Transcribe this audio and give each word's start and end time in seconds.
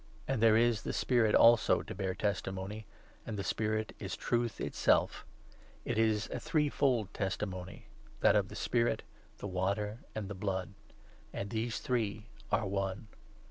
And 0.27 0.41
there 0.41 0.57
is 0.57 0.81
the 0.81 0.93
Spirit 0.93 1.35
also 1.35 1.83
to 1.83 1.93
bear 1.93 2.15
testimony, 2.15 2.87
and 3.23 3.37
the 3.37 3.43
Spirit 3.43 3.95
is 3.99 4.15
Truth 4.15 4.59
itself. 4.59 5.27
It 5.85 5.95
is 5.99 6.27
a 6.31 6.39
three 6.39 6.69
fold 6.69 7.13
testimony— 7.13 7.85
that 8.21 8.35
of 8.35 8.47
the 8.49 8.55
Spirit, 8.55 9.03
8 9.35 9.37
the 9.37 9.47
Water, 9.47 9.99
and 10.15 10.27
the 10.27 10.33
Blood— 10.33 10.73
and 11.35 11.51
these 11.51 11.77
three 11.77 12.25
are 12.51 12.63
at 12.63 12.69
one. 12.69 13.07